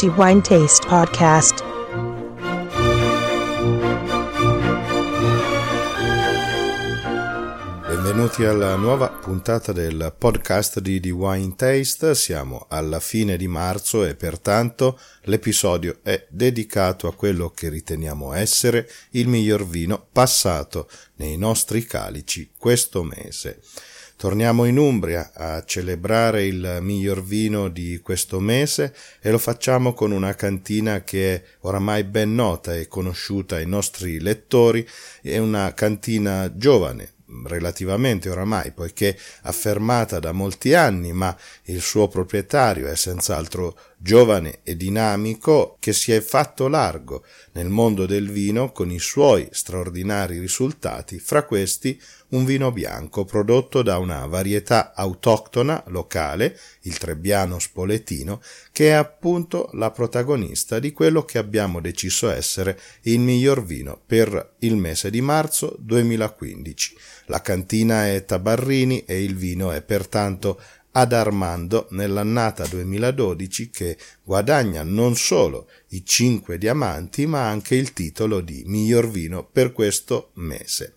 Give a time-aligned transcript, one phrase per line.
[0.00, 1.62] The Wine Taste Podcast.
[7.86, 12.14] Benvenuti alla nuova puntata del podcast di The Wine Taste.
[12.14, 18.88] Siamo alla fine di marzo e pertanto l'episodio è dedicato a quello che riteniamo essere
[19.10, 23.60] il miglior vino passato nei nostri calici questo mese.
[24.20, 30.12] Torniamo in Umbria a celebrare il miglior vino di questo mese e lo facciamo con
[30.12, 34.86] una cantina che è oramai ben nota e conosciuta ai nostri lettori,
[35.22, 37.14] è una cantina giovane,
[37.46, 44.76] relativamente oramai, poiché affermata da molti anni, ma il suo proprietario è senz'altro giovane e
[44.76, 51.18] dinamico che si è fatto largo nel mondo del vino con i suoi straordinari risultati,
[51.18, 58.40] fra questi un vino bianco prodotto da una varietà autoctona locale, il Trebbiano Spoletino,
[58.72, 64.54] che è appunto la protagonista di quello che abbiamo deciso essere il miglior vino per
[64.60, 66.96] il mese di marzo 2015.
[67.26, 70.60] La cantina è Tabarrini e il vino è pertanto
[70.92, 78.40] ad Armando nell'annata 2012 che guadagna non solo i cinque diamanti ma anche il titolo
[78.40, 80.94] di miglior vino per questo mese.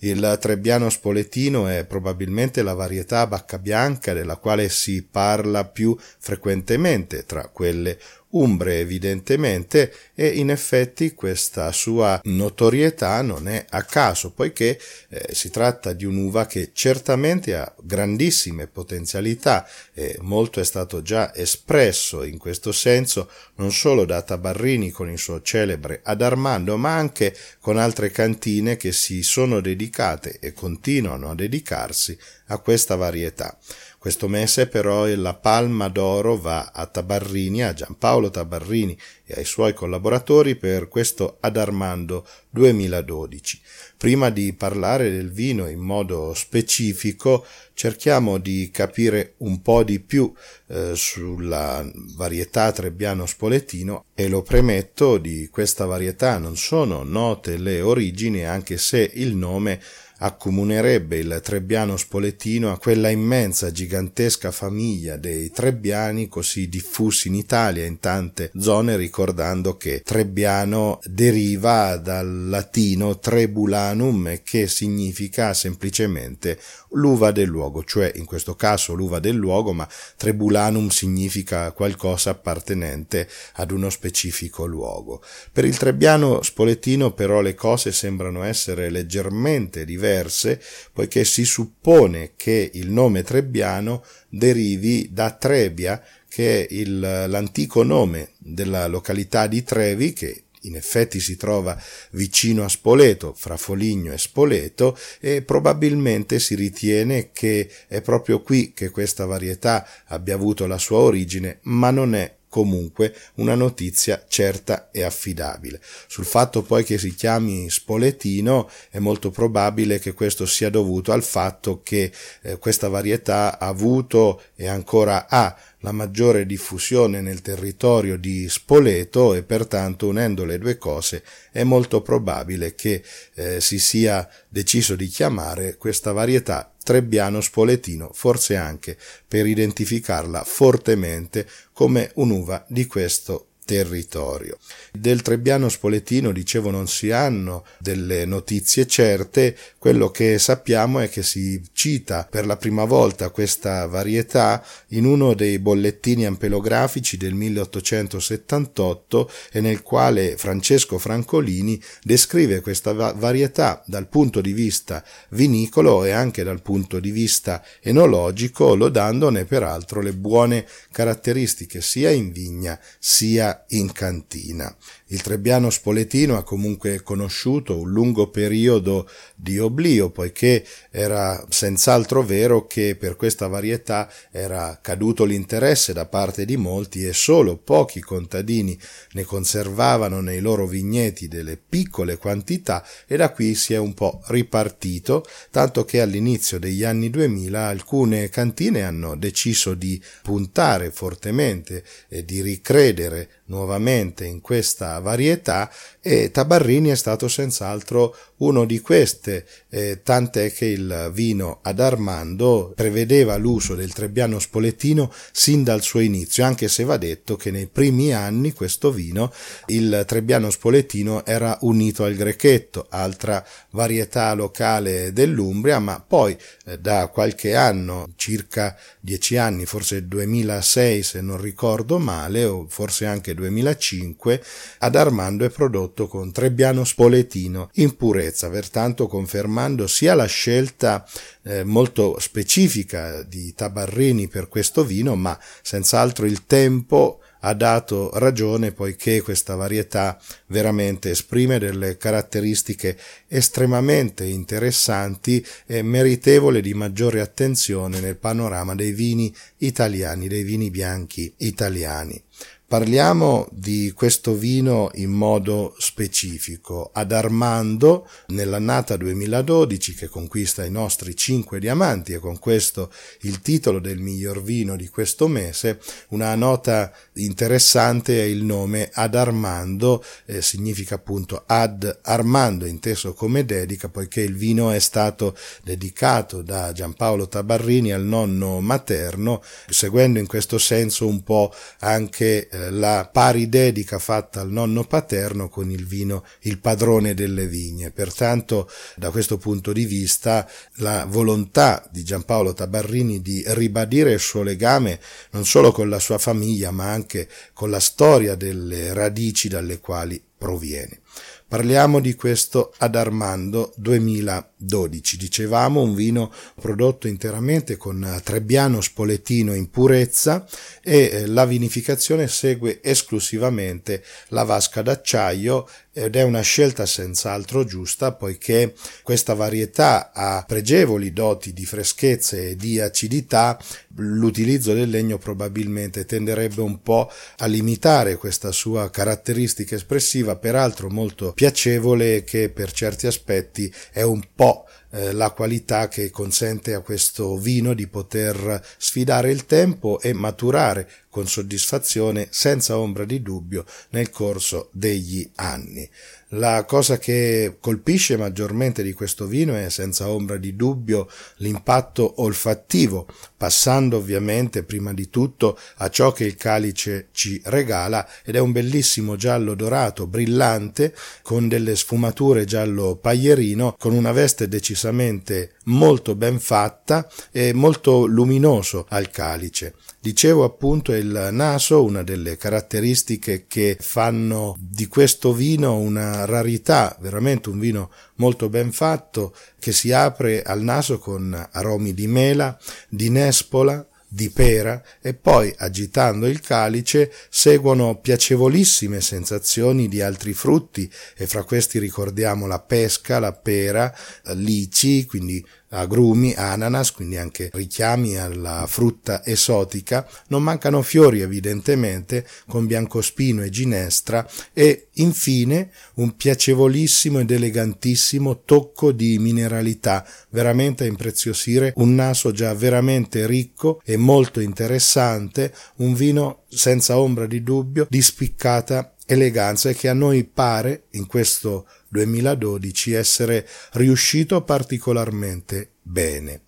[0.00, 7.24] Il Trebbiano Spoletino è probabilmente la varietà bacca bianca della quale si parla più frequentemente
[7.24, 7.98] tra quelle
[8.30, 15.50] umbre evidentemente e in effetti questa sua notorietà non è a caso poiché eh, si
[15.50, 22.38] tratta di un'uva che certamente ha grandissime potenzialità e molto è stato già espresso in
[22.38, 27.78] questo senso non solo da Tabarrini con il suo celebre Ad Armando ma anche con
[27.78, 32.16] altre cantine che si sono dedicate e continuano a dedicarsi
[32.48, 33.56] a questa varietà.
[33.98, 39.74] Questo mese però la palma d'oro va a Tabarrini, a Giampaolo Tabarrini e ai suoi
[39.74, 43.60] collaboratori per questo Ad Armando 2012.
[43.96, 50.32] Prima di parlare del vino in modo specifico, cerchiamo di capire un po' di più
[50.68, 51.84] eh, sulla
[52.16, 58.78] varietà Trebbiano Spoletino e lo premetto di questa varietà non sono note le origini anche
[58.78, 59.80] se il nome
[60.18, 67.84] accomunerebbe il Trebbiano spoletino a quella immensa, gigantesca famiglia dei Trebbiani così diffusi in Italia
[67.84, 76.58] in tante zone, ricordando che Trebbiano deriva dal latino trebulanum, che significa semplicemente
[76.90, 83.28] l'uva del luogo, cioè in questo caso l'uva del luogo, ma trebulanum significa qualcosa appartenente
[83.54, 85.22] ad uno specifico luogo.
[85.52, 90.60] Per il Trebbiano spoletino però le cose sembrano essere leggermente diverse diverse,
[90.92, 98.30] poiché si suppone che il nome Trebbiano derivi da Trebia, che è il, l'antico nome
[98.38, 101.80] della località di Trevi, che in effetti si trova
[102.12, 108.72] vicino a Spoleto, fra Foligno e Spoleto, e probabilmente si ritiene che è proprio qui
[108.72, 114.88] che questa varietà abbia avuto la sua origine, ma non è comunque una notizia certa
[114.90, 115.78] e affidabile.
[116.06, 121.22] Sul fatto poi che si chiami Spoletino è molto probabile che questo sia dovuto al
[121.22, 128.16] fatto che eh, questa varietà ha avuto e ancora ha la maggiore diffusione nel territorio
[128.16, 133.02] di Spoleto e pertanto unendo le due cose è molto probabile che
[133.34, 141.44] eh, si sia deciso di chiamare questa varietà Trebbiano Spoletino, forse anche per identificarla fortemente
[141.72, 144.56] come un'uva di questo territorio.
[144.92, 151.22] Del Trebbiano Spoletino, dicevo, non si hanno delle notizie certe, quello che sappiamo è che
[151.22, 159.30] si cita per la prima volta questa varietà in uno dei bollettini ampelografici del 1878
[159.52, 166.44] e nel quale Francesco Francolini descrive questa varietà dal punto di vista vinicolo e anche
[166.44, 173.92] dal punto di vista enologico, lodandone peraltro le buone caratteristiche sia in vigna sia in
[173.92, 174.74] cantina.
[175.08, 182.66] Il Trebbiano Spoletino ha comunque conosciuto un lungo periodo di oblio, poiché era senz'altro vero
[182.66, 188.76] che per questa varietà era caduto l'interesse da parte di molti e solo pochi contadini
[189.12, 194.22] ne conservavano nei loro vigneti delle piccole quantità e da qui si è un po'
[194.26, 202.24] ripartito, tanto che all'inizio degli anni 2000 alcune cantine hanno deciso di puntare fortemente e
[202.24, 205.70] di ricredere nuovamente in questa varietà
[206.00, 212.72] e Tabarrini è stato senz'altro uno di queste, eh, tant'è che il vino ad Armando
[212.76, 217.66] prevedeva l'uso del Trebbiano Spoletino sin dal suo inizio, anche se va detto che nei
[217.66, 219.32] primi anni questo vino,
[219.66, 227.08] il Trebbiano Spoletino, era unito al Grechetto, altra varietà locale dell'Umbria, ma poi eh, da
[227.08, 234.42] qualche anno, circa dieci anni, forse 2006 se non ricordo male, o forse anche 2005,
[234.86, 241.04] ad Armando è prodotto con Trebbiano Spoletino in purezza, pertanto confermando sia la scelta
[241.42, 248.72] eh, molto specifica di Tabarrini per questo vino, ma senz'altro il tempo ha dato ragione
[248.72, 252.98] poiché questa varietà veramente esprime delle caratteristiche
[253.28, 261.32] estremamente interessanti e meritevole di maggiore attenzione nel panorama dei vini italiani, dei vini bianchi
[261.38, 262.20] italiani.
[262.68, 266.90] Parliamo di questo vino in modo specifico.
[266.92, 272.90] Ad Armando, nell'annata 2012, che conquista i nostri 5 diamanti e con questo
[273.20, 275.78] il titolo del miglior vino di questo mese,
[276.08, 283.44] una nota interessante è il nome Ad Armando, eh, significa appunto Ad Armando, inteso come
[283.44, 290.26] dedica, poiché il vino è stato dedicato da Giampaolo Tabarrini al nonno materno, seguendo in
[290.26, 295.86] questo senso un po' anche eh, la pari dedica fatta al nonno paterno con il
[295.86, 297.90] vino il padrone delle vigne.
[297.90, 304.42] Pertanto, da questo punto di vista, la volontà di Giampaolo Tabarrini di ribadire il suo
[304.42, 305.00] legame
[305.30, 310.22] non solo con la sua famiglia, ma anche con la storia delle radici dalle quali
[310.36, 311.00] proviene.
[311.48, 315.16] Parliamo di questo ad Armando 2012.
[315.16, 320.44] Dicevamo un vino prodotto interamente con Trebbiano Spoletino in purezza
[320.82, 328.12] e eh, la vinificazione segue esclusivamente la vasca d'acciaio ed è una scelta senz'altro giusta
[328.12, 333.58] poiché questa varietà ha pregevoli doti di freschezza e di acidità,
[333.94, 341.32] l'utilizzo del legno probabilmente tenderebbe un po' a limitare questa sua caratteristica espressiva, peraltro molto
[341.32, 344.66] piacevole che per certi aspetti è un po'
[344.96, 350.88] eh, la qualità che consente a questo vino di poter sfidare il tempo e maturare
[351.10, 355.88] con soddisfazione senza ombra di dubbio nel corso degli anni.
[356.30, 363.06] La cosa che colpisce maggiormente di questo vino è senza ombra di dubbio l'impatto olfattivo,
[363.36, 368.50] passando ovviamente prima di tutto a ciò che il calice ci regala ed è un
[368.50, 370.92] bellissimo giallo dorato brillante
[371.22, 378.84] con delle sfumature giallo paglierino con una veste decisamente molto ben fatta e molto luminoso
[378.88, 379.74] al calice.
[380.06, 387.48] Dicevo appunto il naso, una delle caratteristiche che fanno di questo vino una rarità, veramente
[387.48, 392.56] un vino molto ben fatto che si apre al naso con aromi di mela,
[392.88, 400.88] di nespola, di pera e poi agitando il calice seguono piacevolissime sensazioni di altri frutti
[401.16, 403.92] e fra questi ricordiamo la pesca, la pera,
[404.34, 405.44] lici, quindi
[405.78, 413.50] agrumi, ananas, quindi anche richiami alla frutta esotica, non mancano fiori evidentemente con biancospino e
[413.50, 414.28] ginestra.
[414.52, 422.54] E infine un piacevolissimo ed elegantissimo tocco di mineralità, veramente a impreziosire un naso già
[422.54, 429.74] veramente ricco e molto interessante, un vino senza ombra di dubbio di spiccata eleganza e
[429.74, 436.42] che a noi pare in questo 2012 essere riuscito particolarmente bene.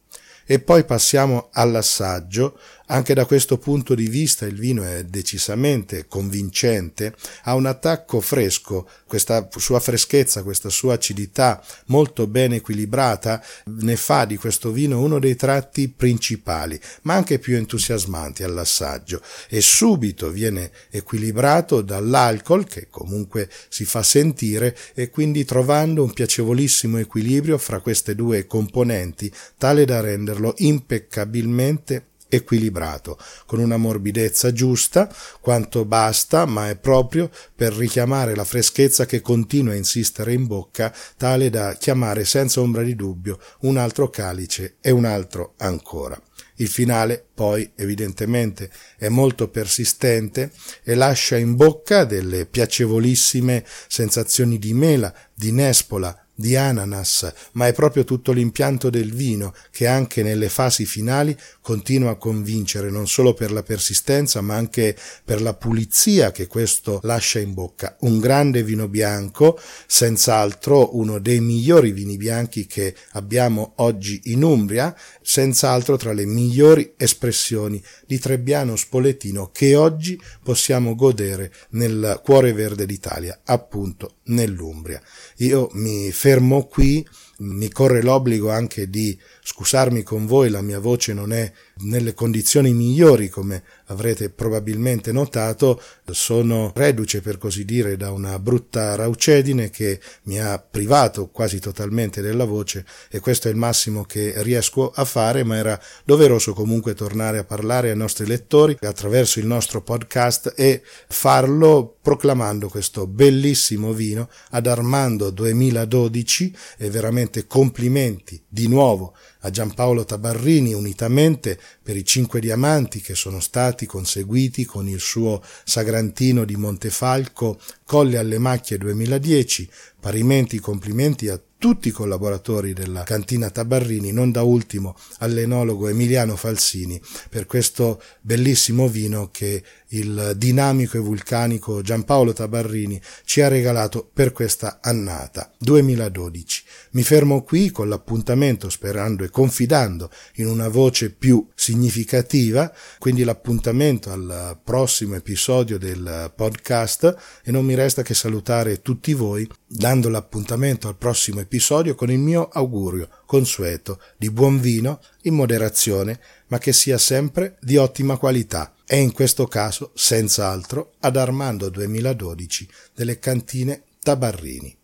[0.45, 7.15] E poi passiamo all'assaggio anche da questo punto di vista il vino è decisamente convincente,
[7.45, 14.25] ha un attacco fresco, questa sua freschezza, questa sua acidità molto ben equilibrata ne fa
[14.25, 19.21] di questo vino uno dei tratti principali, ma anche più entusiasmanti all'assaggio.
[19.49, 26.99] E subito viene equilibrato dall'alcol che comunque si fa sentire e quindi trovando un piacevolissimo
[26.99, 35.85] equilibrio fra queste due componenti tale da renderlo impeccabilmente equilibrato, con una morbidezza giusta, quanto
[35.85, 41.51] basta, ma è proprio per richiamare la freschezza che continua a insistere in bocca, tale
[41.51, 46.21] da chiamare senza ombra di dubbio un altro calice e un altro ancora.
[46.61, 50.51] Il finale, poi, evidentemente è molto persistente
[50.83, 57.73] e lascia in bocca delle piacevolissime sensazioni di mela, di nespola, di ananas, ma è
[57.73, 63.35] proprio tutto l'impianto del vino che anche nelle fasi finali continua a convincere non solo
[63.35, 67.97] per la persistenza ma anche per la pulizia che questo lascia in bocca.
[68.03, 74.97] Un grande vino bianco, senz'altro uno dei migliori vini bianchi che abbiamo oggi in Umbria,
[75.21, 82.87] senz'altro tra le migliori espressioni di Trebbiano Spoletino che oggi possiamo godere nel cuore verde
[82.87, 85.03] d'Italia, appunto nell'Umbria.
[85.39, 86.27] Io mi fermo
[86.75, 87.05] qui
[87.41, 91.51] mi corre l'obbligo anche di scusarmi con voi, la mia voce non è
[91.83, 95.81] nelle condizioni migliori come avrete probabilmente notato,
[96.11, 102.21] sono reduce per così dire da una brutta raucedine che mi ha privato quasi totalmente
[102.21, 106.95] della voce e questo è il massimo che riesco a fare, ma era doveroso comunque
[106.95, 113.93] tornare a parlare ai nostri lettori attraverso il nostro podcast e farlo proclamando questo bellissimo
[113.93, 122.05] vino ad Armando 2012 e veramente complimenti di nuovo a Giampaolo Tabarrini unitamente per i
[122.05, 128.77] cinque diamanti che sono stati conseguiti con il suo Sagrantino di Montefalco Colle alle Macchie
[128.77, 129.71] 2010,
[130.01, 137.01] parimenti complimenti a tutti i collaboratori della cantina Tabarrini, non da ultimo all'enologo Emiliano Falsini,
[137.29, 144.33] per questo bellissimo vino che il dinamico e vulcanico Giampaolo Tabarrini ci ha regalato per
[144.33, 146.65] questa annata 2012.
[146.91, 154.11] Mi fermo qui con l'appuntamento sperando e confidando in una voce più significativa, quindi l'appuntamento
[154.11, 160.89] al prossimo episodio del podcast e non mi resta che salutare tutti voi dando l'appuntamento
[160.89, 166.73] al prossimo episodio con il mio augurio consueto di buon vino in moderazione, ma che
[166.73, 173.83] sia sempre di ottima qualità e in questo caso senz'altro ad Armando 2012 delle cantine
[174.03, 174.77] Tabarrini.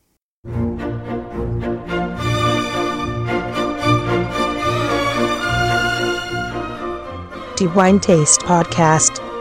[7.56, 9.33] The Wine Taste Podcast